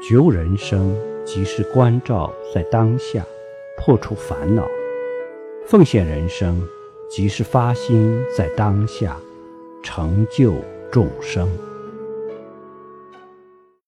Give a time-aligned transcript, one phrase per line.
[0.00, 3.26] 觉悟人生，即是关照在当下，
[3.76, 4.64] 破除烦恼，
[5.66, 6.62] 奉献人生，
[7.10, 9.16] 即是发心在当下，
[9.82, 10.54] 成就
[10.90, 11.48] 众生。